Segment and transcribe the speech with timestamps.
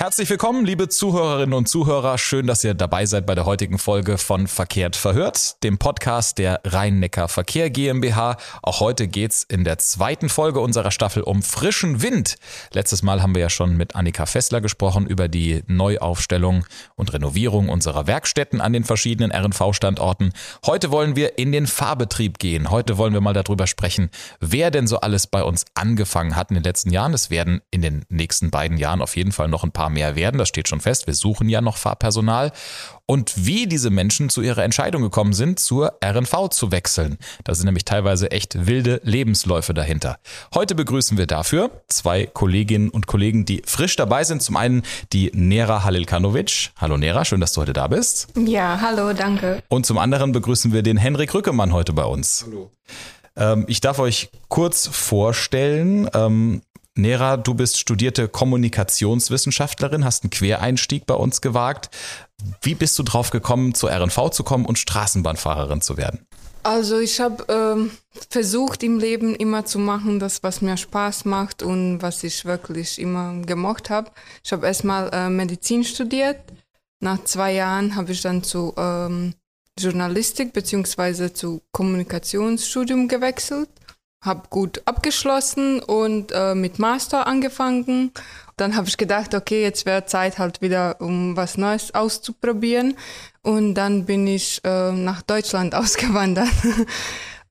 [0.00, 2.18] Herzlich willkommen, liebe Zuhörerinnen und Zuhörer.
[2.18, 6.60] Schön, dass ihr dabei seid bei der heutigen Folge von Verkehrt verhört, dem Podcast der
[6.62, 8.36] Rhein-Neckar Verkehr GmbH.
[8.62, 12.36] Auch heute geht's in der zweiten Folge unserer Staffel um frischen Wind.
[12.72, 17.68] Letztes Mal haben wir ja schon mit Annika Fessler gesprochen über die Neuaufstellung und Renovierung
[17.68, 20.32] unserer Werkstätten an den verschiedenen RNV-Standorten.
[20.64, 22.70] Heute wollen wir in den Fahrbetrieb gehen.
[22.70, 26.54] Heute wollen wir mal darüber sprechen, wer denn so alles bei uns angefangen hat in
[26.54, 27.14] den letzten Jahren.
[27.14, 30.16] Es werden in den nächsten beiden Jahren auf jeden Fall noch ein paar paar mehr
[30.16, 31.06] werden, das steht schon fest.
[31.06, 32.52] Wir suchen ja noch Fahrpersonal.
[33.06, 37.16] Und wie diese Menschen zu ihrer Entscheidung gekommen sind, zur RNV zu wechseln.
[37.44, 40.18] Da sind nämlich teilweise echt wilde Lebensläufe dahinter.
[40.52, 44.42] Heute begrüßen wir dafür zwei Kolleginnen und Kollegen, die frisch dabei sind.
[44.42, 44.82] Zum einen
[45.14, 46.72] die Nera Halilkanovic.
[46.76, 48.28] Hallo Nera, schön, dass du heute da bist.
[48.36, 49.62] Ja, hallo, danke.
[49.68, 52.44] Und zum anderen begrüßen wir den Henrik Rückemann heute bei uns.
[52.46, 52.70] Hallo.
[53.36, 56.10] Ähm, ich darf euch kurz vorstellen.
[56.12, 56.60] Ähm,
[56.98, 61.90] Nera, du bist studierte Kommunikationswissenschaftlerin, hast einen Quereinstieg bei uns gewagt.
[62.60, 66.26] Wie bist du drauf gekommen, zur RNV zu kommen und Straßenbahnfahrerin zu werden?
[66.64, 67.92] Also ich habe ähm,
[68.30, 73.00] versucht im Leben immer zu machen, das was mir Spaß macht und was ich wirklich
[73.00, 74.10] immer gemocht habe.
[74.42, 76.40] Ich habe erstmal äh, Medizin studiert.
[77.00, 79.34] Nach zwei Jahren habe ich dann zu ähm,
[79.78, 81.32] Journalistik bzw.
[81.32, 83.68] zu Kommunikationsstudium gewechselt
[84.20, 88.12] habe gut abgeschlossen und äh, mit Master angefangen.
[88.56, 92.96] Dann habe ich gedacht, okay, jetzt wäre Zeit halt wieder, um was Neues auszuprobieren.
[93.42, 96.50] Und dann bin ich äh, nach Deutschland ausgewandert.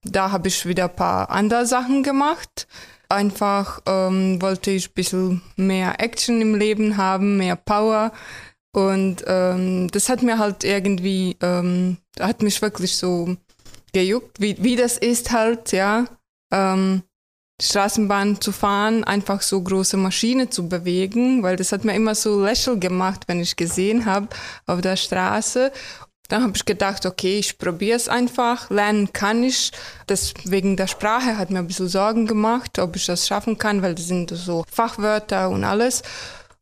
[0.04, 2.68] da habe ich wieder ein paar andere Sachen gemacht.
[3.10, 8.12] Einfach ähm, wollte ich ein bisschen mehr Action im Leben haben, mehr Power.
[8.74, 13.38] Und ähm, das hat mir halt irgendwie, ähm, hat mich wirklich so
[13.94, 16.06] gejuckt, wie, wie das ist halt, ja
[16.52, 17.04] ähm,
[17.60, 22.44] Straßenbahn zu fahren, einfach so große Maschine zu bewegen, weil das hat mir immer so
[22.44, 24.28] lächel gemacht, wenn ich gesehen habe
[24.68, 25.72] auf der Straße.
[26.28, 29.72] Dann habe ich gedacht, okay, ich probiere es einfach, lernen kann ich.
[30.08, 33.82] Das wegen der Sprache hat mir ein bisschen Sorgen gemacht, ob ich das schaffen kann,
[33.82, 36.04] weil das sind so Fachwörter und alles.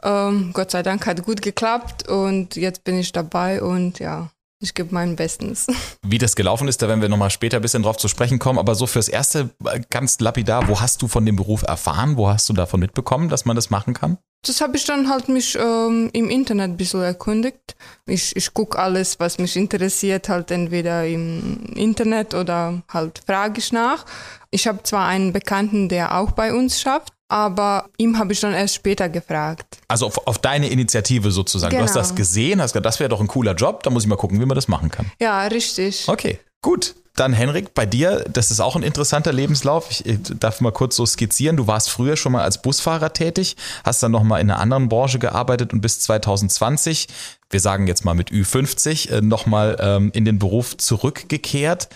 [0.03, 4.29] Ähm, Gott sei Dank hat gut geklappt und jetzt bin ich dabei und ja,
[4.61, 5.67] ich gebe mein Bestes.
[6.05, 8.59] Wie das gelaufen ist, da werden wir nochmal später ein bisschen drauf zu sprechen kommen.
[8.59, 12.17] Aber so fürs Erste äh, ganz lapidar, wo hast du von dem Beruf erfahren?
[12.17, 14.17] Wo hast du davon mitbekommen, dass man das machen kann?
[14.45, 17.75] Das habe ich dann halt mich ähm, im Internet ein bisschen erkundigt.
[18.05, 23.71] Ich, ich gucke alles, was mich interessiert, halt entweder im Internet oder halt frage ich
[23.71, 24.05] nach.
[24.51, 28.53] Ich habe zwar einen Bekannten, der auch bei uns schafft, aber ihm habe ich dann
[28.53, 29.79] erst später gefragt.
[29.87, 31.71] Also auf, auf deine Initiative sozusagen.
[31.71, 31.81] Genau.
[31.81, 32.07] Du hast genau.
[32.07, 34.39] das gesehen, hast gesagt, das wäre doch ein cooler Job, da muss ich mal gucken,
[34.39, 35.11] wie man das machen kann.
[35.19, 36.07] Ja, richtig.
[36.07, 36.95] Okay, gut.
[37.15, 39.89] Dann Henrik, bei dir, das ist auch ein interessanter Lebenslauf.
[39.89, 41.55] Ich, ich darf mal kurz so skizzieren.
[41.55, 43.55] Du warst früher schon mal als Busfahrer tätig,
[43.85, 47.07] hast dann nochmal in einer anderen Branche gearbeitet und bis 2020,
[47.49, 51.87] wir sagen jetzt mal mit Ü50, äh, nochmal ähm, in den Beruf zurückgekehrt.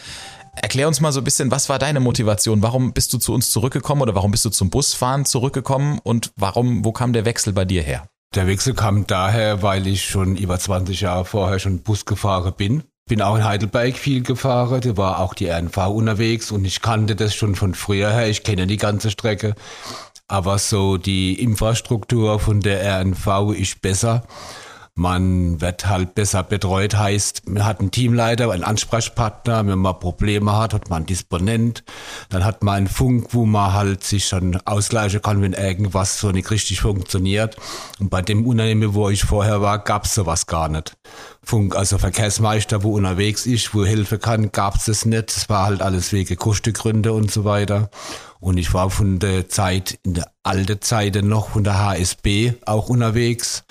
[0.56, 2.62] Erklär uns mal so ein bisschen, was war deine Motivation?
[2.62, 6.84] Warum bist du zu uns zurückgekommen oder warum bist du zum Busfahren zurückgekommen und warum,
[6.84, 8.08] wo kam der Wechsel bei dir her?
[8.36, 12.84] Der Wechsel kam daher, weil ich schon über 20 Jahre vorher schon Bus gefahren bin.
[13.08, 17.16] Bin auch in Heidelberg viel gefahren, da war auch die RNV unterwegs und ich kannte
[17.16, 18.30] das schon von früher her.
[18.30, 19.56] Ich kenne die ganze Strecke.
[20.28, 24.28] Aber so die Infrastruktur von der RNV ist besser.
[25.00, 30.58] Man wird halt besser betreut, heißt, man hat einen Teamleiter, einen Ansprechpartner, wenn man Probleme
[30.58, 31.86] hat, hat man einen Disponent,
[32.28, 36.32] dann hat man einen Funk, wo man halt sich schon ausgleichen kann, wenn irgendwas so
[36.32, 37.56] nicht richtig funktioniert.
[38.02, 40.98] Und bei dem Unternehmen, wo ich vorher war, gab es sowas gar nicht.
[41.44, 45.32] Funk, also Verkehrsmeister, wo unterwegs ist, wo helfen kann, gab es das nicht.
[45.32, 47.90] Es war halt alles wegen Kostengründe und so weiter.
[48.42, 52.90] Und ich war von der Zeit, in der alten Zeit noch von der HSB auch
[52.90, 53.64] unterwegs.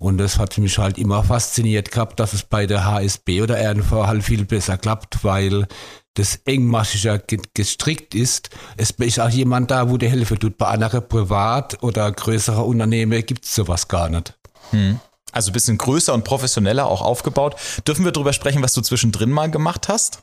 [0.00, 3.92] Und das hat mich halt immer fasziniert gehabt, dass es bei der HSB oder RNV
[3.92, 5.68] halt viel besser klappt, weil
[6.14, 7.20] das engmaschiger
[7.52, 8.48] gestrickt ist.
[8.78, 10.56] Es ist auch jemand da, wo die Hilfe tut.
[10.56, 14.38] Bei anderen Privat- oder größeren Unternehmen gibt es sowas gar nicht.
[14.70, 14.98] Hm.
[15.32, 17.56] Also ein bisschen größer und professioneller auch aufgebaut.
[17.86, 20.22] Dürfen wir darüber sprechen, was du zwischendrin mal gemacht hast?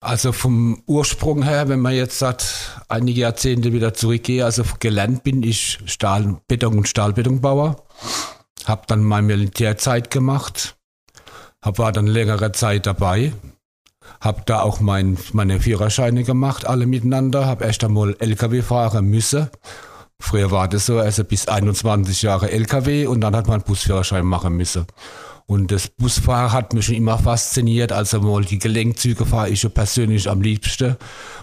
[0.00, 5.42] Also vom Ursprung her, wenn man jetzt sagt, einige Jahrzehnte wieder zurückgehe, also gelernt bin
[5.42, 7.76] ich Stahl, Beton- und Stahlbetonbauer.
[8.64, 10.76] Habe dann meine Militärzeit gemacht,
[11.62, 13.32] hab, war dann längere Zeit dabei,
[14.20, 19.48] habe da auch mein, meine Führerscheine gemacht, alle miteinander, habe erst einmal LKW fahren müssen.
[20.20, 24.56] Früher war das so, also bis 21 Jahre LKW und dann hat man Busführerschein machen
[24.56, 24.86] müssen.
[25.46, 27.90] Und das Busfahren hat mich schon immer fasziniert.
[27.90, 30.96] Also mal die Gelenkzüge fahre ich ja persönlich am liebsten.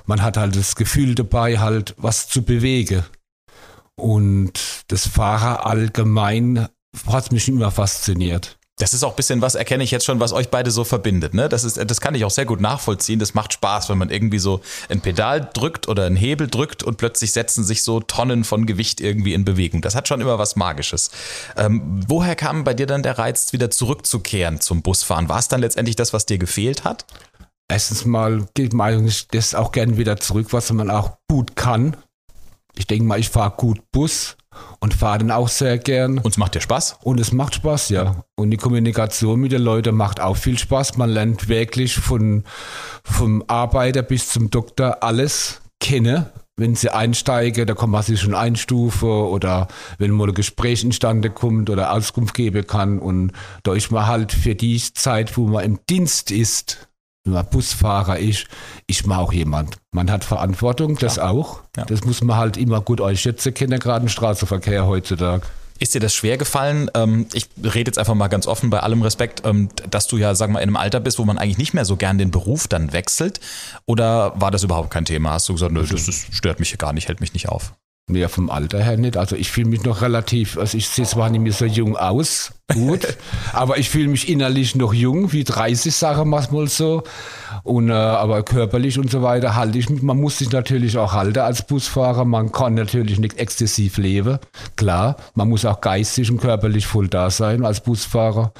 [0.05, 3.03] Man hat halt das Gefühl dabei, halt was zu bewegen.
[3.95, 6.67] Und das Fahren allgemein
[7.07, 8.57] hat mich immer fasziniert.
[8.77, 11.33] Das ist auch ein bisschen was, erkenne ich jetzt schon, was euch beide so verbindet.
[11.33, 11.47] Ne?
[11.47, 13.19] Das, ist, das kann ich auch sehr gut nachvollziehen.
[13.19, 14.59] Das macht Spaß, wenn man irgendwie so
[14.89, 18.99] ein Pedal drückt oder einen Hebel drückt und plötzlich setzen sich so Tonnen von Gewicht
[18.99, 19.81] irgendwie in Bewegung.
[19.81, 21.09] Das hat schon immer was Magisches.
[21.55, 25.29] Ähm, woher kam bei dir dann der Reiz, wieder zurückzukehren zum Busfahren?
[25.29, 27.05] War es dann letztendlich das, was dir gefehlt hat?
[27.69, 31.95] Erstens mal geht man eigentlich das auch gerne wieder zurück, was man auch gut kann.
[32.77, 34.35] Ich denke mal, ich fahre gut Bus
[34.79, 36.17] und fahre dann auch sehr gern.
[36.19, 36.97] Und es macht dir Spaß?
[37.03, 38.23] Und es macht Spaß, ja.
[38.35, 40.97] Und die Kommunikation mit den Leuten macht auch viel Spaß.
[40.97, 42.43] Man lernt wirklich von,
[43.03, 46.25] vom Arbeiter bis zum Doktor alles kennen.
[46.57, 49.67] Wenn sie einsteigen, da kann man sich schon einstufen oder
[49.97, 52.99] wenn mal ein Gespräch instande kommt oder Auskunft geben kann.
[52.99, 56.87] Und da ist man halt für die Zeit, wo man im Dienst ist,
[57.25, 58.45] wenn man Busfahrer ist,
[58.87, 59.77] ist man auch jemand.
[59.91, 61.31] Man hat Verantwortung, das Klar.
[61.31, 61.61] auch.
[61.75, 61.85] Ja.
[61.85, 65.43] Das muss man halt immer gut einschätzen können, gerade im Straßenverkehr heutzutage.
[65.77, 66.89] Ist dir das schwer gefallen?
[66.93, 70.33] Ähm, ich rede jetzt einfach mal ganz offen bei allem Respekt, ähm, dass du ja,
[70.33, 72.69] sag mal, in einem Alter bist, wo man eigentlich nicht mehr so gern den Beruf
[72.69, 73.41] dann wechselt.
[73.85, 75.31] Oder war das überhaupt kein Thema?
[75.31, 77.73] Hast du gesagt, nö, das, das stört mich gar nicht, hält mich nicht auf?
[78.07, 79.17] Mehr vom Alter her nicht.
[79.17, 82.51] Also ich fühle mich noch relativ, also ich sehe zwar nicht mehr so jung aus,
[82.71, 83.17] gut,
[83.53, 87.01] aber ich fühle mich innerlich noch jung, wie 30, sagen wir mal so.
[87.63, 90.03] Und, äh, aber körperlich und so weiter halte ich mich.
[90.03, 92.25] Man muss sich natürlich auch halten als Busfahrer.
[92.25, 94.37] Man kann natürlich nicht exzessiv leben.
[94.75, 98.53] Klar, man muss auch geistig und körperlich voll da sein als Busfahrer.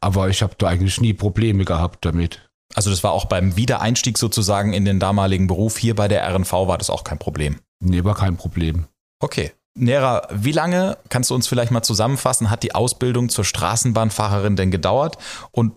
[0.00, 2.48] Aber ich habe da eigentlich nie Probleme gehabt damit.
[2.74, 6.52] Also das war auch beim Wiedereinstieg sozusagen in den damaligen Beruf hier bei der RNV
[6.52, 7.58] war das auch kein Problem.
[7.80, 8.86] Nee, war kein Problem.
[9.22, 9.52] Okay.
[9.74, 14.70] Nera, wie lange, kannst du uns vielleicht mal zusammenfassen, hat die Ausbildung zur Straßenbahnfahrerin denn
[14.70, 15.16] gedauert?
[15.50, 15.72] Und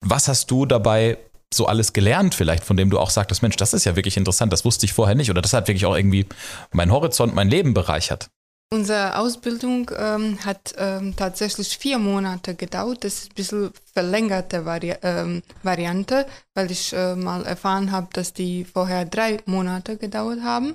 [0.00, 1.18] was hast du dabei
[1.54, 4.52] so alles gelernt, vielleicht, von dem du auch sagtest, Mensch, das ist ja wirklich interessant,
[4.52, 6.26] das wusste ich vorher nicht oder das hat wirklich auch irgendwie
[6.72, 8.30] mein Horizont, mein Leben bereichert?
[8.74, 13.04] Unsere Ausbildung ähm, hat ähm, tatsächlich vier Monate gedauert.
[13.04, 18.32] Das ist ein bisschen verlängerte Vari ähm, Variante, weil ich äh, mal erfahren habe, dass
[18.32, 20.74] die vorher drei Monate gedauert haben.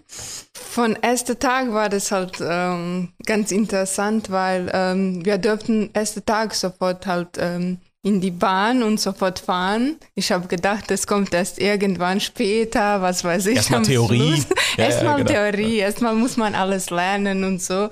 [0.54, 6.56] Von ersten Tag war das halt ähm, ganz interessant, weil ähm, wir dürften ersten Tag
[6.56, 9.98] sofort halt ähm, in die Bahn und sofort fahren.
[10.16, 13.58] Ich habe gedacht, das kommt erst irgendwann später, was weiß ich.
[13.58, 14.44] Erstmal Theorie.
[14.78, 15.30] Ja, erstmal ja, genau.
[15.30, 17.90] Theorie, erstmal muss man alles lernen und so.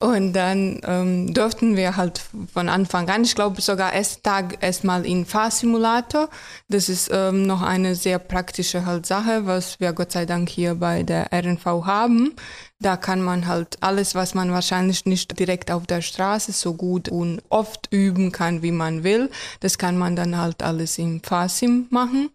[0.00, 2.20] Und dann ähm, durften wir halt
[2.54, 6.28] von Anfang an, ich glaube sogar erst Tag erstmal in Fahrsimulator.
[6.68, 10.76] Das ist ähm, noch eine sehr praktische halt Sache, was wir Gott sei Dank hier
[10.76, 12.36] bei der RNV haben.
[12.78, 17.08] Da kann man halt alles, was man wahrscheinlich nicht direkt auf der Straße so gut
[17.08, 21.88] und oft üben kann, wie man will, das kann man dann halt alles im Fahrsim
[21.90, 22.30] machen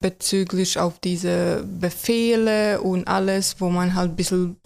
[0.00, 4.56] bezüglich auf diese Befehle und alles, wo man halt ein bisschen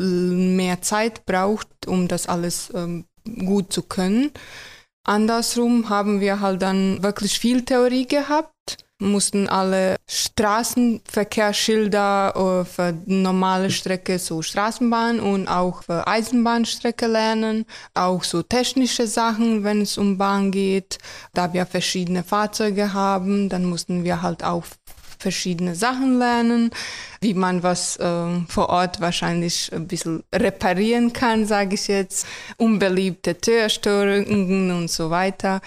[0.57, 3.05] mehr Zeit braucht, um das alles ähm,
[3.45, 4.31] gut zu können.
[5.07, 13.71] Andersrum haben wir halt dann wirklich viel Theorie gehabt, mussten alle Straßenverkehrsschilder äh, für normale
[13.71, 20.17] Strecke, so Straßenbahn und auch für Eisenbahnstrecke lernen, auch so technische Sachen, wenn es um
[20.17, 20.97] Bahn geht.
[21.35, 24.65] Da wir verschiedene Fahrzeuge haben, dann mussten wir halt auch
[25.25, 26.71] verschiedene Sachen lernen,
[27.21, 32.27] wie man was äh, vor Ort wahrscheinlich ein bisschen reparieren kann, sage ich jetzt,
[32.59, 35.63] unbeliebte Türstörungen und so weiter.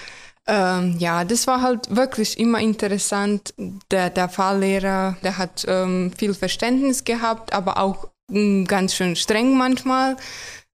[0.45, 3.53] Ähm, ja, das war halt wirklich immer interessant.
[3.91, 9.57] Der, der Fahrlehrer, der hat ähm, viel Verständnis gehabt, aber auch mh, ganz schön streng
[9.57, 10.17] manchmal.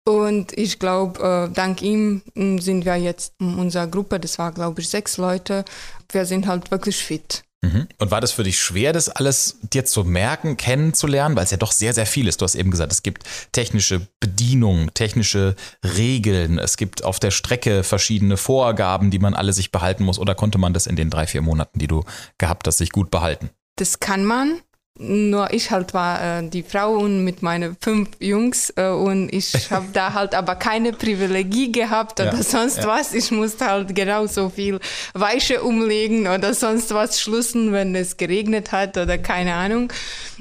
[0.09, 4.81] Und ich glaube, äh, dank ihm sind wir jetzt in unserer Gruppe, das war glaube
[4.81, 5.65] ich sechs Leute,
[6.11, 7.43] wir sind halt wirklich fit.
[7.61, 7.89] Mhm.
[7.99, 11.35] Und war das für dich schwer, das alles dir zu merken, kennenzulernen?
[11.35, 12.41] Weil es ja doch sehr, sehr viel ist.
[12.41, 17.83] Du hast eben gesagt, es gibt technische Bedienungen, technische Regeln, es gibt auf der Strecke
[17.83, 20.19] verschiedene Vorgaben, die man alle sich behalten muss.
[20.19, 22.05] Oder konnte man das in den drei, vier Monaten, die du
[22.39, 23.51] gehabt hast, sich gut behalten?
[23.77, 24.61] Das kann man.
[24.99, 29.53] Nur ich halt war äh, die Frau und mit meinen fünf Jungs äh, und ich
[29.71, 32.87] habe da halt aber keine Privilegie gehabt oder ja, sonst ja.
[32.87, 33.15] was.
[33.15, 34.81] Ich musste halt genauso viel
[35.15, 39.93] Weiche umlegen oder sonst was schlussen, wenn es geregnet hat oder keine Ahnung.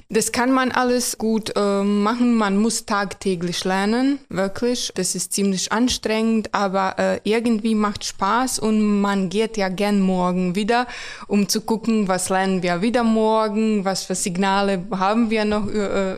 [0.09, 2.35] Das kann man alles gut äh, machen.
[2.35, 4.89] Man muss tagtäglich lernen, wirklich.
[4.95, 10.55] Das ist ziemlich anstrengend, aber äh, irgendwie macht Spaß und man geht ja gern morgen
[10.55, 10.87] wieder,
[11.27, 15.67] um zu gucken, was lernen wir wieder morgen, was für Signale haben wir noch.
[15.67, 16.13] Äh,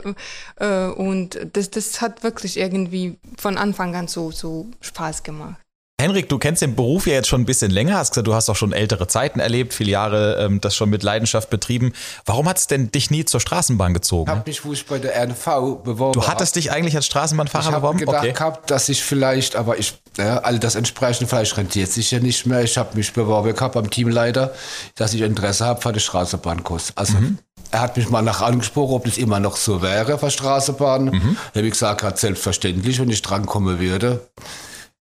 [0.57, 5.57] äh, und das, das hat wirklich irgendwie von Anfang an so, so Spaß gemacht.
[5.99, 8.49] Henrik, du kennst den Beruf ja jetzt schon ein bisschen länger, hast gesagt, du hast
[8.49, 11.91] auch schon ältere Zeiten erlebt, viele Jahre ähm, das schon mit Leidenschaft betrieben.
[12.25, 14.31] Warum hat es denn dich nie zur Straßenbahn gezogen?
[14.31, 17.67] Ich habe mich, wo ich bei der RNV beworben Du hattest dich eigentlich als Straßenbahnfahrer
[17.67, 17.99] ich beworben?
[17.99, 18.33] Ich habe gedacht, okay.
[18.33, 22.45] gehabt, dass ich vielleicht, aber ich, Ja, all das entsprechende Fleisch rentiert sich ja nicht
[22.45, 22.63] mehr.
[22.63, 24.53] Ich habe mich beworben gehabt beim Teamleiter,
[24.95, 26.93] dass ich Interesse habe für den Straßenbahnkurs.
[26.95, 27.39] Also mhm.
[27.71, 31.05] er hat mich mal nach angesprochen, ob das immer noch so wäre für Straßenbahn.
[31.07, 31.37] Mhm.
[31.53, 34.21] Da habe ich gesagt, hat selbstverständlich, wenn ich drankommen würde.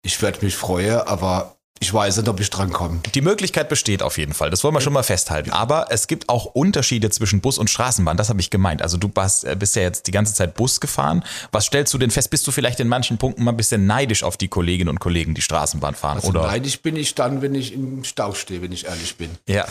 [0.02, 3.00] Ich werde mich freuen, aber ich weiß nicht, ob ich drankomme.
[3.14, 4.48] Die Möglichkeit besteht auf jeden Fall.
[4.48, 5.50] Das wollen wir schon mal festhalten.
[5.50, 8.16] Aber es gibt auch Unterschiede zwischen Bus und Straßenbahn.
[8.16, 8.80] Das habe ich gemeint.
[8.80, 11.22] Also du bist, äh, bist ja jetzt die ganze Zeit Bus gefahren.
[11.52, 12.30] Was stellst du denn fest?
[12.30, 15.34] Bist du vielleicht in manchen Punkten mal ein bisschen neidisch auf die Kolleginnen und Kollegen,
[15.34, 16.16] die Straßenbahn fahren?
[16.16, 16.46] Also oder?
[16.46, 19.30] neidisch bin ich dann, wenn ich im Stau stehe, wenn ich ehrlich bin.
[19.46, 19.66] Ja.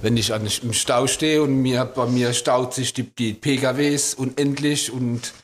[0.00, 4.90] Wenn ich im Stau stehe und mir, bei mir staut sich die, die PKWs unendlich
[4.90, 5.34] und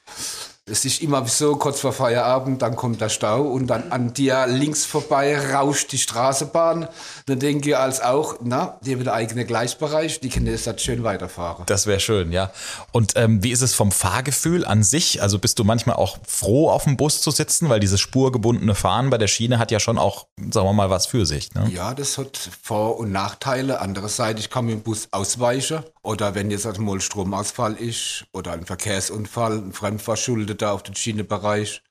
[0.68, 4.48] es ist immer so, kurz vor Feierabend, dann kommt der Stau und dann an dir
[4.48, 6.88] links vorbei rauscht die Straßenbahn.
[7.26, 11.04] Dann denke ich als auch, na, die haben den eigenen Gleisbereich, die können jetzt schön
[11.04, 11.66] weiterfahren.
[11.66, 12.50] Das wäre schön, ja.
[12.90, 15.22] Und ähm, wie ist es vom Fahrgefühl an sich?
[15.22, 19.08] Also bist du manchmal auch froh, auf dem Bus zu sitzen, weil dieses spurgebundene Fahren
[19.10, 21.54] bei der Schiene hat ja schon auch, sagen wir mal, was für sich.
[21.54, 21.70] Ne?
[21.72, 23.80] Ja, das hat Vor- und Nachteile.
[23.80, 28.64] Andererseits, ich kann mit dem Bus ausweichen oder wenn jetzt mal Stromausfall ist oder ein
[28.64, 31.82] Verkehrsunfall, ein Fremdverschuldet da auf den Schienenbereich.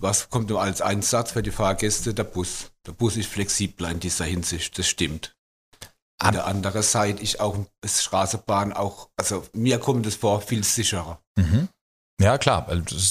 [0.00, 2.14] Was kommt nur als Einsatz für die Fahrgäste?
[2.14, 2.70] Der Bus.
[2.86, 5.34] Der Bus ist flexibler in dieser Hinsicht, das stimmt.
[6.20, 10.64] An der anderen Seite ist auch das Straßenbahn auch, also mir kommt es vor, viel
[10.64, 11.20] sicherer.
[11.36, 11.68] Mhm.
[12.20, 12.66] Ja, klar,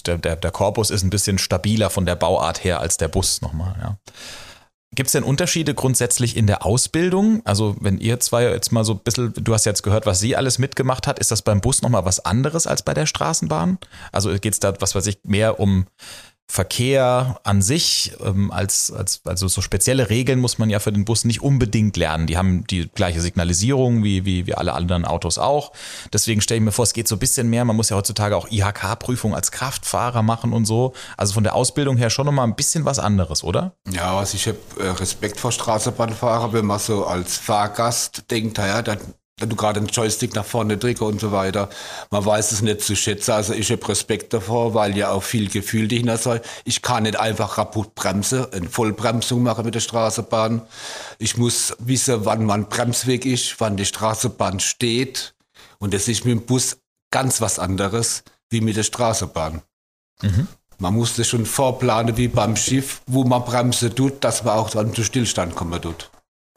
[0.06, 3.42] der, der, der Korpus ist ein bisschen stabiler von der Bauart her als der Bus
[3.42, 3.98] nochmal, ja.
[4.96, 7.42] Gibt es denn Unterschiede grundsätzlich in der Ausbildung?
[7.46, 10.38] Also wenn ihr zwei jetzt mal so ein bisschen, du hast jetzt gehört, was sie
[10.38, 13.80] alles mitgemacht hat, ist das beim Bus nochmal was anderes als bei der Straßenbahn?
[14.14, 15.88] Also geht es da, was weiß ich, mehr um
[16.50, 21.04] Verkehr an sich, ähm, als, als, also so spezielle Regeln muss man ja für den
[21.04, 22.26] Bus nicht unbedingt lernen.
[22.26, 25.74] Die haben die gleiche Signalisierung wie, wie, wie alle anderen Autos auch.
[26.14, 27.66] Deswegen stelle ich mir vor, es geht so ein bisschen mehr.
[27.66, 30.94] Man muss ja heutzutage auch IHK-Prüfung als Kraftfahrer machen und so.
[31.18, 33.74] Also von der Ausbildung her schon nochmal ein bisschen was anderes, oder?
[33.92, 38.82] Ja, also ich habe äh, Respekt vor Straßenbahnfahrern, wenn man so als Fahrgast denkt, ja,
[38.82, 39.00] dann
[39.40, 41.70] du gerade einen Joystick nach vorne drücke und so weiter.
[42.10, 43.32] Man weiß es nicht zu schätzen.
[43.32, 46.42] Also ich habe Respekt davor, weil ja auch viel Gefühl dahinter soll.
[46.66, 50.62] Ich kann nicht einfach kaputt bremsen, eine Vollbremsung machen mit der Straßenbahn.
[51.20, 55.36] Ich muss wissen, wann mein Bremsweg ist, wann die Straßenbahn steht.
[55.78, 56.78] Und das ist mit dem Bus
[57.12, 59.62] ganz was anderes wie mit der Straßenbahn.
[60.24, 60.48] Mhm.
[60.80, 64.70] Man muss das schon vorplanen wie beim Schiff, wo man bremsen tut, dass man auch
[64.70, 66.10] dann zu Stillstand kommen tut.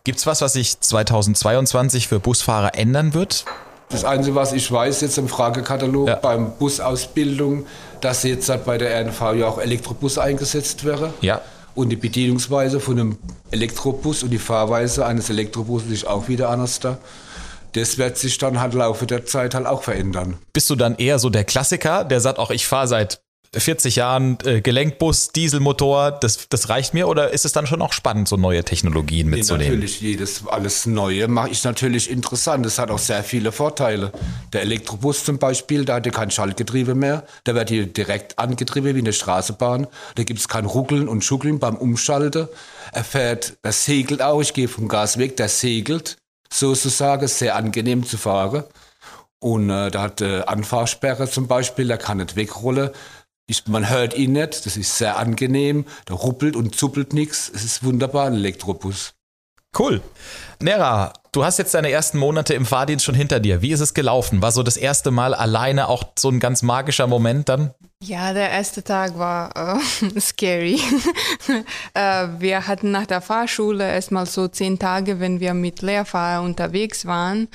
[0.05, 3.45] Gibt es was, was sich 2022 für Busfahrer ändern wird?
[3.91, 6.15] Das Einzige, was ich weiß jetzt im Fragekatalog ja.
[6.15, 7.67] beim Busausbildung,
[8.01, 11.13] dass jetzt halt bei der RNV ja auch Elektrobus eingesetzt wäre.
[11.21, 11.41] Ja.
[11.75, 13.19] Und die Bedienungsweise von einem
[13.51, 16.99] Elektrobus und die Fahrweise eines Elektrobuses ist auch wieder anders da.
[17.73, 20.39] Das wird sich dann halt im Laufe der Zeit halt auch verändern.
[20.53, 23.21] Bist du dann eher so der Klassiker, der sagt, auch ich fahre seit
[23.53, 27.93] 40 Jahren äh, Gelenkbus, Dieselmotor, das, das reicht mir oder ist es dann schon auch
[27.93, 29.65] spannend, so neue Technologien mitzunehmen?
[29.65, 32.65] Nee, natürlich, jedes, alles Neue mache ich natürlich interessant.
[32.65, 34.13] Das hat auch sehr viele Vorteile.
[34.53, 37.25] Der Elektrobus zum Beispiel, da hat er kein Schaltgetriebe mehr.
[37.43, 39.89] Da wird hier direkt angetrieben wie eine Straßenbahn.
[40.15, 42.47] Da gibt es kein Ruckeln und Schuckeln beim Umschalten.
[42.93, 44.41] Er fährt, er segelt auch.
[44.41, 46.19] Ich gehe vom Gas weg, der segelt
[46.53, 48.63] sozusagen, sehr angenehm zu fahren.
[49.41, 52.91] Und äh, da hat äh, Anfahrsperre zum Beispiel, der kann nicht wegrollen.
[53.51, 57.51] Ich, man hört ihn nicht, das ist sehr angenehm, da ruppelt und zuppelt nichts.
[57.53, 59.15] Es ist wunderbar, ein Elektrobus.
[59.77, 60.01] Cool.
[60.63, 63.61] Nera, du hast jetzt deine ersten Monate im Fahrdienst schon hinter dir.
[63.61, 64.41] Wie ist es gelaufen?
[64.41, 67.75] War so das erste Mal alleine auch so ein ganz magischer Moment dann?
[68.05, 70.81] Ja, der erste Tag war äh, scary.
[71.95, 77.05] äh, wir hatten nach der Fahrschule erstmal so zehn Tage, wenn wir mit Lehrfahrer unterwegs
[77.05, 77.49] waren.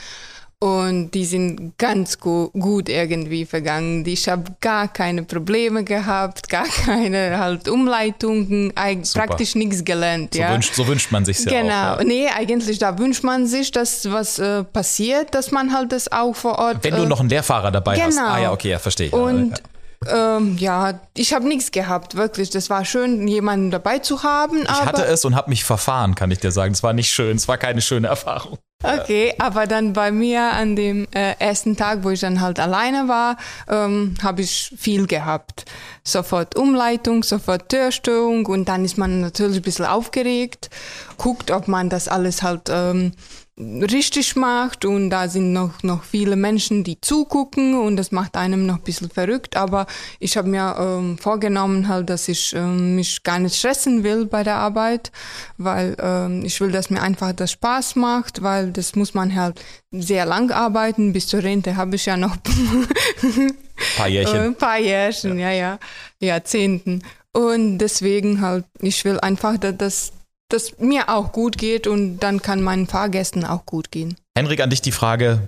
[0.60, 4.06] Und die sind ganz gu gut irgendwie vergangen.
[4.06, 8.74] Ich habe gar keine Probleme gehabt, gar keine halt Umleitungen,
[9.14, 10.34] praktisch nichts gelernt.
[10.34, 10.54] So, ja.
[10.54, 12.04] wünscht, so wünscht man sich ja Genau, auch, ja.
[12.04, 16.34] nee, eigentlich da wünscht man sich, dass was äh, passiert, dass man halt das auch
[16.34, 16.84] vor Ort.
[16.84, 18.08] Wenn du äh, noch einen Lehrfahrer dabei genau.
[18.08, 18.20] hast.
[18.20, 19.12] Ah ja, okay, ja, verstehe.
[19.12, 19.62] Und
[20.08, 22.50] ähm, ja, ich habe nichts gehabt, wirklich.
[22.50, 24.62] Das war schön, jemanden dabei zu haben.
[24.64, 26.74] Ich hatte es und habe mich verfahren, kann ich dir sagen.
[26.74, 28.58] Es war nicht schön, es war keine schöne Erfahrung.
[28.86, 33.08] Okay, aber dann bei mir an dem äh, ersten Tag, wo ich dann halt alleine
[33.08, 33.38] war,
[33.70, 35.66] ähm, habe ich viel gehabt.
[36.04, 40.70] Sofort Umleitung, sofort Türstörung und dann ist man natürlich ein bisschen aufgeregt,
[41.18, 43.14] guckt, ob man das alles halt ähm,
[43.58, 48.66] richtig macht und da sind noch, noch viele Menschen, die zugucken und das macht einem
[48.66, 49.88] noch ein bisschen verrückt, aber
[50.20, 54.44] ich habe mir ähm, vorgenommen halt, dass ich ähm, mich gar nicht stressen will bei
[54.44, 55.14] der Arbeit,
[55.58, 59.62] weil ähm, ich will, dass mir einfach das Spaß macht, weil das muss man halt
[59.92, 62.36] sehr lang arbeiten, bis zur Rente habe ich ja noch
[63.98, 64.40] paar Jährchen.
[64.40, 65.80] Ein paar Jährchen, ja, ja,
[66.20, 67.04] ja Jahrzehnten.
[67.32, 70.12] Und deswegen halt, ich will einfach, dass
[70.50, 74.16] das mir auch gut geht und dann kann meinen Fahrgästen auch gut gehen.
[74.38, 75.48] Henrik, an dich die Frage,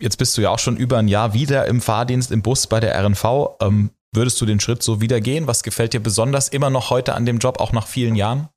[0.00, 2.80] jetzt bist du ja auch schon über ein Jahr wieder im Fahrdienst im Bus bei
[2.80, 3.24] der RNV.
[3.60, 5.46] Ähm, würdest du den Schritt so wieder gehen?
[5.46, 8.48] Was gefällt dir besonders immer noch heute an dem Job, auch nach vielen Jahren?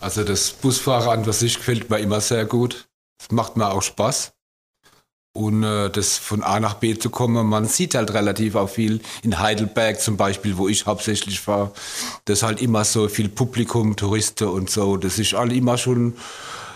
[0.00, 2.88] Also das Busfahren an sich gefällt mir immer sehr gut.
[3.20, 4.32] Es macht mir auch Spaß.
[5.38, 9.00] Äh, das von A nach B zu kommen, man sieht halt relativ auch viel.
[9.22, 11.72] In Heidelberg zum Beispiel, wo ich hauptsächlich war,
[12.24, 14.96] das ist halt immer so viel Publikum, Touristen und so.
[14.96, 16.14] Das ist halt immer schon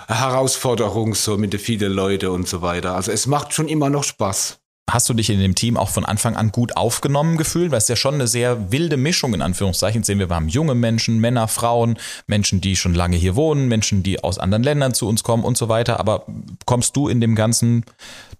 [0.07, 2.95] eine Herausforderung so mit den vielen Leuten und so weiter.
[2.95, 4.62] Also es macht schon immer noch Spaß.
[4.93, 7.71] Hast du dich in dem Team auch von Anfang an gut aufgenommen gefühlt?
[7.71, 10.29] Weil es ja schon eine sehr wilde Mischung in Anführungszeichen sehen wir.
[10.29, 11.97] Wir haben junge Menschen, Männer, Frauen,
[12.27, 15.57] Menschen, die schon lange hier wohnen, Menschen, die aus anderen Ländern zu uns kommen und
[15.57, 15.99] so weiter.
[15.99, 16.27] Aber
[16.67, 17.87] kommst du in dem ganzen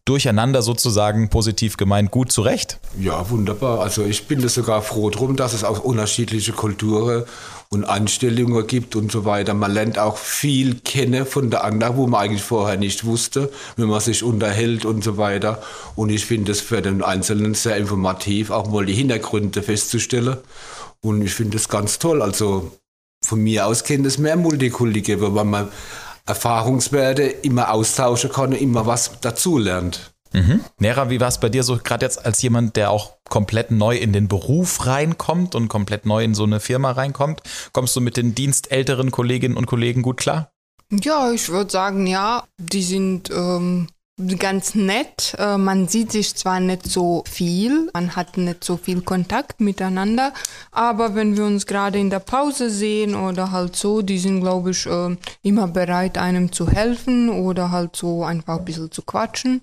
[0.05, 2.81] Durcheinander sozusagen positiv gemeint gut zurecht?
[3.01, 3.81] Ja, wunderbar.
[3.81, 7.25] Also ich bin sogar froh drum, dass es auch unterschiedliche Kulturen
[7.73, 9.55] und Anstellungen gibt und so weiter.
[9.55, 13.89] Man lernt auch viel kennen von der anderen, wo man eigentlich vorher nicht wusste, wenn
[13.89, 15.63] man sich unterhält und so weiter.
[15.97, 20.37] Und ich finde es für den Einzelnen sehr informativ, auch mal die Hintergründe festzustellen.
[21.01, 22.21] Und ich finde es ganz toll.
[22.21, 22.73] Also
[23.25, 25.69] von mir aus kennt es mehr Multikulti geben, weil man
[26.27, 30.13] Erfahrungswerte immer austauschen kann und immer was dazulernt.
[30.35, 30.61] Mhm.
[30.79, 33.97] Nera, wie war es bei dir so, gerade jetzt als jemand, der auch komplett neu
[33.97, 37.41] in den Beruf reinkommt und komplett neu in so eine Firma reinkommt?
[37.73, 40.53] Kommst du mit den dienstälteren Kolleginnen und Kollegen gut klar?
[40.91, 43.87] Ja, ich würde sagen, ja, die sind ähm,
[44.39, 45.35] ganz nett.
[45.39, 50.35] Äh, man sieht sich zwar nicht so viel, man hat nicht so viel Kontakt miteinander,
[50.71, 54.73] aber wenn wir uns gerade in der Pause sehen oder halt so, die sind, glaube
[54.73, 59.63] ich, äh, immer bereit, einem zu helfen oder halt so einfach ein bisschen zu quatschen.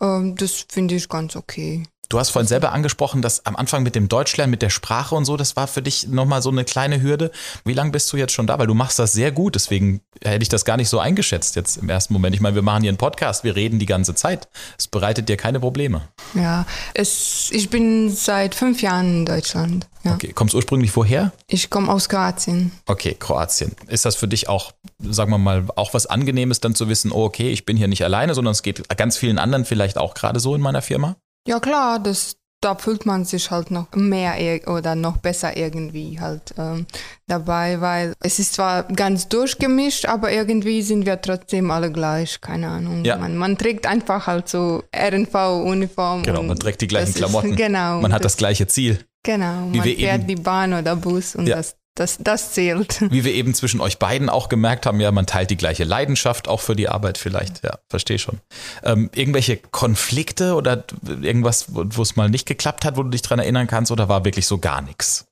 [0.00, 1.82] Ähm, das finde ich ganz okay.
[2.10, 5.24] Du hast vorhin selber angesprochen, dass am Anfang mit dem Deutschlernen, mit der Sprache und
[5.24, 7.30] so, das war für dich nochmal so eine kleine Hürde.
[7.64, 8.58] Wie lange bist du jetzt schon da?
[8.58, 11.76] Weil du machst das sehr gut, deswegen hätte ich das gar nicht so eingeschätzt jetzt
[11.76, 12.34] im ersten Moment.
[12.34, 14.48] Ich meine, wir machen hier einen Podcast, wir reden die ganze Zeit.
[14.76, 16.02] Es bereitet dir keine Probleme.
[16.34, 19.86] Ja, es, ich bin seit fünf Jahren in Deutschland.
[20.02, 20.14] Ja.
[20.14, 21.30] Okay, kommst ursprünglich woher?
[21.46, 22.72] Ich komme aus Kroatien.
[22.86, 23.76] Okay, Kroatien.
[23.86, 27.22] Ist das für dich auch, sagen wir mal, auch was Angenehmes, dann zu wissen, oh,
[27.22, 30.40] okay, ich bin hier nicht alleine, sondern es geht ganz vielen anderen vielleicht auch gerade
[30.40, 31.14] so in meiner Firma?
[31.46, 34.36] Ja klar, das, da fühlt man sich halt noch mehr
[34.68, 36.86] oder noch besser irgendwie halt ähm,
[37.26, 42.68] dabei, weil es ist zwar ganz durchgemischt, aber irgendwie sind wir trotzdem alle gleich, keine
[42.68, 43.04] Ahnung.
[43.04, 43.16] Ja.
[43.16, 46.22] Man, man trägt einfach halt so RNV-Uniform.
[46.22, 47.50] Genau, man trägt die gleichen Klamotten.
[47.50, 48.00] Ist, genau.
[48.00, 49.04] Man hat das, das, gleiche Ziel.
[49.22, 51.56] Genau, man fährt eben, die Bahn oder Bus und ja.
[51.56, 53.00] das das, das zählt.
[53.10, 56.48] Wie wir eben zwischen euch beiden auch gemerkt haben, ja, man teilt die gleiche Leidenschaft
[56.48, 57.62] auch für die Arbeit vielleicht.
[57.62, 58.40] Ja, verstehe schon.
[58.82, 63.38] Ähm, irgendwelche Konflikte oder irgendwas, wo es mal nicht geklappt hat, wo du dich dran
[63.38, 65.26] erinnern kannst, oder war wirklich so gar nichts?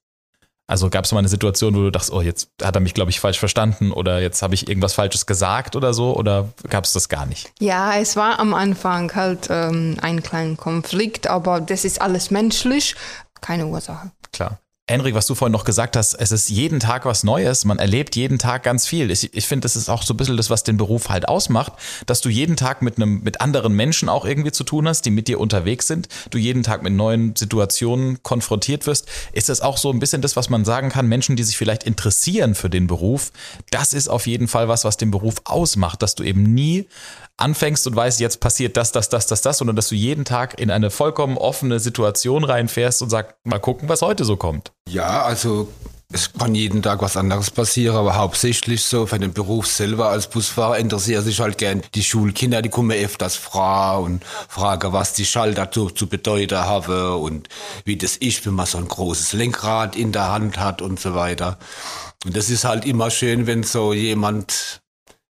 [0.71, 3.11] Also gab es mal eine Situation, wo du dachtest, oh, jetzt hat er mich, glaube
[3.11, 6.93] ich, falsch verstanden oder jetzt habe ich irgendwas Falsches gesagt oder so oder gab es
[6.93, 7.51] das gar nicht?
[7.59, 12.97] Ja, es war am Anfang halt ähm, ein kleiner Konflikt, aber das ist alles menschlich,
[13.41, 14.11] keine Ursache.
[14.31, 14.59] Klar.
[14.91, 18.17] Henrik, was du vorhin noch gesagt hast, es ist jeden Tag was Neues, man erlebt
[18.17, 19.11] jeden Tag ganz viel.
[19.11, 21.75] Ich, ich finde, das ist auch so ein bisschen das, was den Beruf halt ausmacht,
[22.07, 25.11] dass du jeden Tag mit einem, mit anderen Menschen auch irgendwie zu tun hast, die
[25.11, 29.09] mit dir unterwegs sind, du jeden Tag mit neuen Situationen konfrontiert wirst.
[29.35, 31.85] Ist das auch so ein bisschen das, was man sagen kann, Menschen, die sich vielleicht
[31.85, 33.31] interessieren für den Beruf,
[33.71, 36.87] das ist auf jeden Fall was, was den Beruf ausmacht, dass du eben nie
[37.39, 40.61] anfängst und weißt, jetzt passiert das, das, das, das, das, sondern dass du jeden Tag
[40.61, 44.73] in eine vollkommen offene Situation reinfährst und sagst, mal gucken, was heute so kommt.
[44.89, 45.69] Ja, also
[46.11, 50.31] es kann jeden Tag was anderes passieren, aber hauptsächlich so für den Beruf selber als
[50.31, 55.27] Busfahrer interessiert sich halt gern die Schulkinder, die kommen öfters fragen und fragen, was die
[55.27, 57.51] Schalter zu, zu bedeuten haben und
[57.85, 61.15] wie das ist, wenn man so ein großes Lenkrad in der Hand hat und so
[61.15, 61.59] weiter.
[62.25, 64.81] Und das ist halt immer schön, wenn so jemand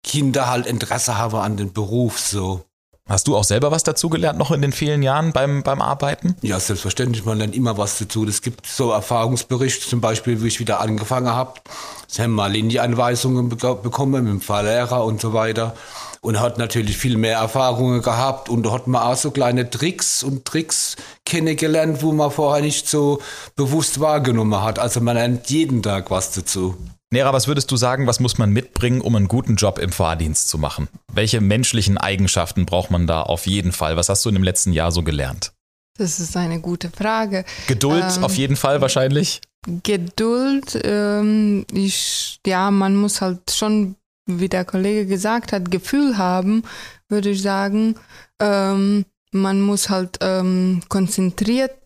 [0.04, 2.64] Kinder halt Interesse haben an dem Beruf so.
[3.10, 6.36] Hast du auch selber was dazugelernt noch in den vielen Jahren beim, beim Arbeiten?
[6.44, 7.26] Ja, selbstverständlich.
[7.26, 8.24] Man lernt immer was dazu.
[8.28, 11.60] Es gibt so Erfahrungsberichte, zum Beispiel, wie ich wieder angefangen habe.
[12.08, 15.76] Sie haben mal Linieanweisungen bekommen mit dem Fahrlehrer und so weiter.
[16.22, 18.48] Und hat natürlich viel mehr Erfahrungen gehabt.
[18.48, 22.88] Und da hat man auch so kleine Tricks und Tricks kennengelernt, wo man vorher nicht
[22.88, 23.22] so
[23.56, 24.78] bewusst wahrgenommen hat.
[24.78, 26.76] Also man lernt jeden Tag was dazu.
[27.12, 30.48] Nera, was würdest du sagen, was muss man mitbringen, um einen guten Job im Fahrdienst
[30.48, 30.88] zu machen?
[31.12, 33.98] Welche menschlichen Eigenschaften braucht man da auf jeden Fall?
[33.98, 35.52] Was hast du in dem letzten Jahr so gelernt?
[35.98, 37.46] Das ist eine gute Frage.
[37.68, 39.42] Geduld ähm, auf jeden Fall wahrscheinlich.
[39.84, 43.96] Geduld, ähm, ich, ja, man muss halt schon,
[44.28, 46.64] wie der Kollege gesagt hat, Gefühl haben,
[47.10, 47.96] würde ich sagen.
[48.40, 51.79] Ähm, man muss halt ähm, konzentriert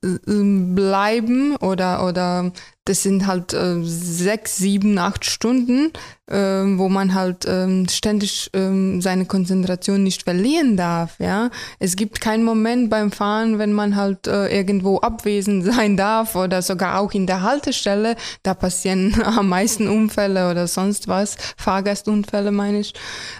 [0.00, 2.52] bleiben oder, oder
[2.84, 5.92] das sind halt äh, sechs, sieben, acht Stunden,
[6.26, 11.16] äh, wo man halt äh, ständig äh, seine Konzentration nicht verlieren darf.
[11.18, 16.34] Ja, es gibt keinen Moment beim Fahren, wenn man halt äh, irgendwo abwesend sein darf
[16.34, 18.16] oder sogar auch in der Haltestelle.
[18.42, 22.94] Da passieren am meisten Unfälle oder sonst was, Fahrgastunfälle meine ich.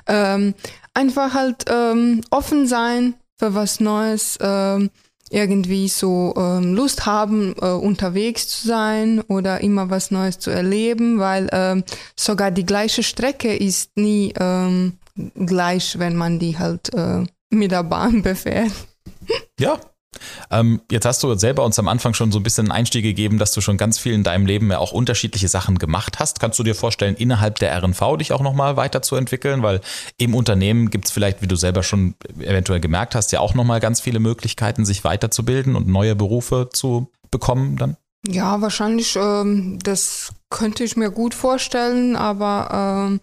[0.06, 0.54] Ähm,
[0.92, 4.36] einfach halt ähm, offen sein für was Neues.
[4.40, 4.90] Ähm,
[5.30, 11.18] irgendwie so ähm, Lust haben, äh, unterwegs zu sein oder immer was Neues zu erleben,
[11.18, 11.84] weil ähm,
[12.16, 14.94] sogar die gleiche Strecke ist nie ähm,
[15.34, 18.72] gleich, wenn man die halt äh, mit der Bahn befährt.
[19.58, 19.78] Ja,
[20.50, 23.38] ähm, jetzt hast du selber uns am Anfang schon so ein bisschen einen Einstieg gegeben,
[23.38, 26.40] dass du schon ganz viel in deinem Leben ja auch unterschiedliche Sachen gemacht hast.
[26.40, 29.62] Kannst du dir vorstellen, innerhalb der RNV dich auch nochmal weiterzuentwickeln?
[29.62, 29.80] Weil
[30.16, 33.80] im Unternehmen gibt es vielleicht, wie du selber schon eventuell gemerkt hast, ja auch nochmal
[33.80, 37.96] ganz viele Möglichkeiten, sich weiterzubilden und neue Berufe zu bekommen dann?
[38.26, 43.20] Ja, wahrscheinlich, ähm, das könnte ich mir gut vorstellen, aber ähm,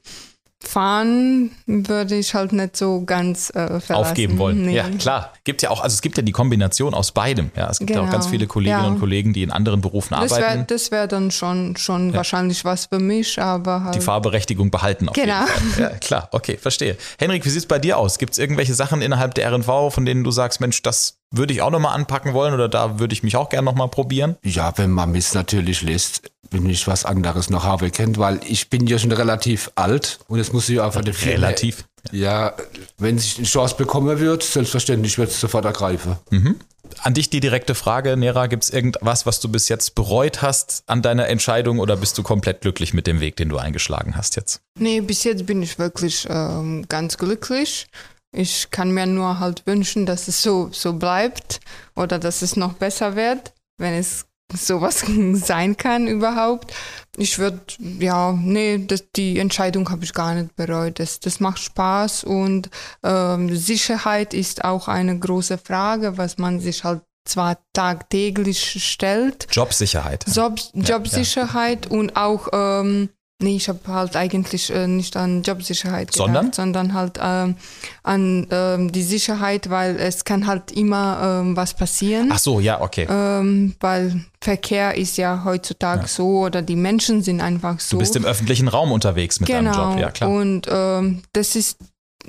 [0.68, 3.94] fahren würde ich halt nicht so ganz äh, verlassen.
[3.94, 4.64] Aufgeben wollen.
[4.64, 4.76] Nee.
[4.76, 5.34] Ja, klar.
[5.44, 7.52] Gibt ja auch, also es gibt ja die Kombination aus beidem.
[7.56, 8.02] Ja, es gibt genau.
[8.02, 8.32] ja auch ganz genau.
[8.32, 8.90] viele Kolleginnen ja.
[8.90, 10.68] und Kollegen, die in anderen Berufen das wär, arbeiten.
[10.68, 12.16] Das wäre dann schon, schon ja.
[12.16, 15.46] wahrscheinlich was für mich, aber halt Die Fahrberechtigung behalten auf genau.
[15.46, 15.84] jeden Fall.
[15.84, 16.98] Ja, klar, okay, verstehe.
[17.20, 18.18] Henrik, wie sieht es bei dir aus?
[18.18, 21.62] Gibt es irgendwelche Sachen innerhalb der RNV, von denen du sagst, Mensch, das würde ich
[21.62, 24.38] auch nochmal anpacken wollen oder da würde ich mich auch gerne nochmal probieren?
[24.44, 28.70] Ja, wenn man mich natürlich lässt, wenn ich was anderes noch habe kennt, weil ich
[28.70, 31.48] bin ja schon relativ alt und es muss ich einfach der Firma.
[31.48, 31.86] Relativ.
[32.12, 32.54] Ja,
[32.98, 36.18] wenn sich eine Chance bekommen wird, selbstverständlich wird es sofort ergreifen.
[36.30, 36.58] Mhm.
[37.00, 40.84] An dich die direkte Frage, Nera, gibt es irgendwas, was du bis jetzt bereut hast
[40.86, 44.36] an deiner Entscheidung oder bist du komplett glücklich mit dem Weg, den du eingeschlagen hast
[44.36, 44.62] jetzt?
[44.80, 47.88] Nee, bis jetzt bin ich wirklich ähm, ganz glücklich.
[48.32, 51.60] Ich kann mir nur halt wünschen, dass es so, so bleibt
[51.96, 56.74] oder dass es noch besser wird, wenn es sowas sein kann überhaupt.
[57.18, 61.00] Ich würde, ja, nee, das, die Entscheidung habe ich gar nicht bereut.
[61.00, 62.70] Das, das macht Spaß und
[63.04, 69.48] ähm, Sicherheit ist auch eine große Frage, was man sich halt zwar tagtäglich stellt.
[69.52, 70.26] Jobsicherheit.
[70.28, 71.98] Job, Jobsicherheit ja, ja.
[71.98, 73.10] und auch ähm,
[73.46, 77.56] Nee, ich habe halt eigentlich äh, nicht an Jobsicherheit gedacht, sondern, sondern halt ähm,
[78.02, 82.32] an ähm, die Sicherheit, weil es kann halt immer ähm, was passieren.
[82.32, 83.06] Ach so, ja, okay.
[83.08, 86.08] Ähm, weil Verkehr ist ja heutzutage ja.
[86.08, 87.98] so oder die Menschen sind einfach so.
[87.98, 89.72] Du bist im öffentlichen Raum unterwegs mit genau.
[89.72, 90.30] deinem Job, ja klar.
[90.32, 91.78] Und ähm, das ist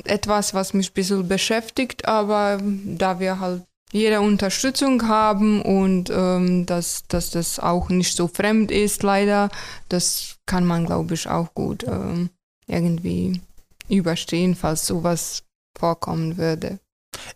[0.05, 6.67] etwas, was mich ein bisschen beschäftigt, aber da wir halt jede Unterstützung haben und ähm,
[6.67, 9.49] dass, dass das auch nicht so fremd ist, leider.
[9.89, 12.31] Das kann man, glaube ich, auch gut ähm,
[12.67, 13.41] irgendwie
[13.89, 15.45] überstehen, falls sowas
[15.79, 16.79] vorkommen würde.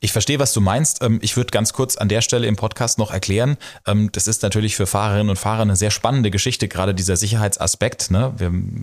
[0.01, 1.03] Ich verstehe, was du meinst.
[1.03, 3.57] Ähm, ich würde ganz kurz an der Stelle im Podcast noch erklären.
[3.87, 8.11] Ähm, das ist natürlich für Fahrerinnen und Fahrer eine sehr spannende Geschichte, gerade dieser Sicherheitsaspekt,
[8.11, 8.35] ne?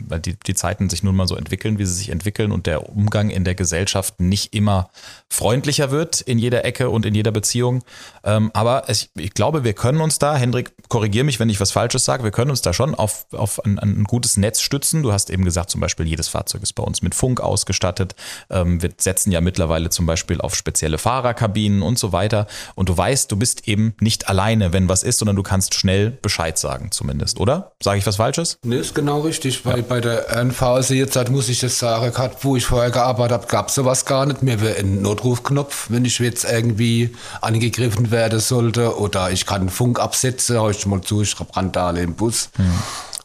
[0.07, 2.89] weil die, die Zeiten sich nun mal so entwickeln, wie sie sich entwickeln und der
[2.89, 4.89] Umgang in der Gesellschaft nicht immer
[5.29, 7.83] freundlicher wird in jeder Ecke und in jeder Beziehung.
[8.23, 11.71] Ähm, aber ich, ich glaube, wir können uns da, Hendrik, korrigier mich, wenn ich was
[11.71, 15.03] Falsches sage, wir können uns da schon auf, auf ein, ein gutes Netz stützen.
[15.03, 18.15] Du hast eben gesagt, zum Beispiel jedes Fahrzeug ist bei uns mit Funk ausgestattet.
[18.49, 22.47] Wir setzen ja mittlerweile zum Beispiel auf spezielle spezielle Fahrerkabinen und so weiter.
[22.75, 26.11] Und du weißt, du bist eben nicht alleine, wenn was ist, sondern du kannst schnell
[26.11, 27.73] Bescheid sagen zumindest, oder?
[27.81, 28.57] Sage ich was Falsches?
[28.63, 29.85] Nee, ist genau richtig, weil ja.
[29.87, 33.69] bei der NVC jetzt halt muss ich das sagen, wo ich vorher gearbeitet habe, gab
[33.69, 34.43] es sowas gar nicht.
[34.43, 39.99] Mir wäre ein Notrufknopf, wenn ich jetzt irgendwie angegriffen werden sollte oder ich kann Funk
[39.99, 42.49] absetzen, ich mal zu, ich habe Randale im Bus.
[42.57, 42.73] Mhm.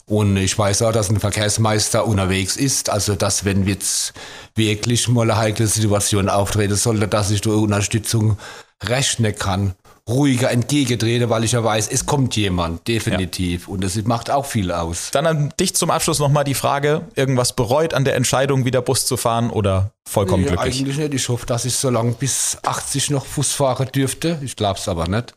[0.06, 2.90] Und ich weiß auch, dass ein Verkehrsmeister unterwegs ist.
[2.90, 4.12] Also, dass wenn jetzt
[4.54, 8.36] wirklich mal eine heikle Situation auftreten sollte, dass ich durch Unterstützung
[8.82, 9.74] rechnen kann,
[10.08, 13.68] ruhiger entgegentrete, weil ich ja weiß, es kommt jemand, definitiv.
[13.68, 13.74] Ja.
[13.74, 15.10] Und das macht auch viel aus.
[15.12, 19.06] Dann an dich zum Abschluss nochmal die Frage, irgendwas bereut an der Entscheidung, wieder Bus
[19.06, 20.80] zu fahren oder vollkommen nee, glücklich?
[20.80, 21.14] Eigentlich nicht.
[21.14, 24.38] Ich hoffe, dass ich so lange bis 80 noch Fuß fahren dürfte.
[24.42, 25.34] Ich glaube es aber nicht.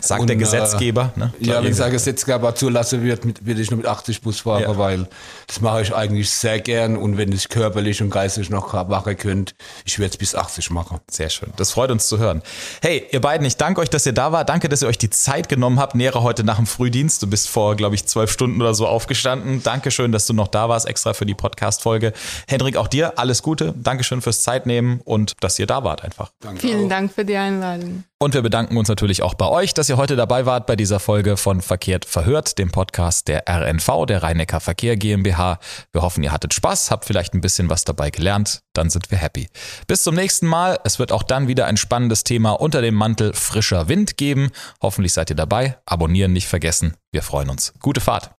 [0.00, 1.12] Sagt und, der äh, Gesetzgeber.
[1.16, 1.32] Ne?
[1.40, 4.78] Ja, wenn der Gesetzgeber zulassen wird, mit, will ich nur mit 80 Bus fahren, ja.
[4.78, 5.08] weil
[5.46, 9.54] das mache ich eigentlich sehr gern und wenn ich körperlich und geistig noch machen könnt,
[9.84, 10.98] ich werde es bis 80 machen.
[11.10, 11.52] Sehr schön.
[11.56, 12.42] Das freut uns zu hören.
[12.82, 14.48] Hey, ihr beiden, ich danke euch, dass ihr da wart.
[14.48, 15.94] Danke, dass ihr euch die Zeit genommen habt.
[15.94, 17.22] Nähere heute nach dem Frühdienst.
[17.22, 19.62] Du bist vor, glaube ich, zwölf Stunden oder so aufgestanden.
[19.62, 22.12] Dankeschön, dass du noch da warst, extra für die Podcast-Folge.
[22.48, 23.74] Hendrik, auch dir alles Gute.
[23.76, 26.30] Dankeschön fürs Zeitnehmen und dass ihr da wart einfach.
[26.40, 26.88] Danke Vielen auch.
[26.88, 28.04] Dank für die Einladung.
[28.22, 31.00] Und wir bedanken uns natürlich auch bei euch, dass ihr heute dabei wart bei dieser
[31.00, 35.58] Folge von Verkehrt verhört, dem Podcast der RNV, der Rhein-Neckar Verkehr GmbH.
[35.92, 38.60] Wir hoffen, ihr hattet Spaß, habt vielleicht ein bisschen was dabei gelernt.
[38.72, 39.48] Dann sind wir happy.
[39.88, 40.78] Bis zum nächsten Mal.
[40.84, 44.50] Es wird auch dann wieder ein spannendes Thema unter dem Mantel frischer Wind geben.
[44.80, 45.76] Hoffentlich seid ihr dabei.
[45.86, 46.94] Abonnieren nicht vergessen.
[47.10, 47.72] Wir freuen uns.
[47.80, 48.28] Gute Fahrt.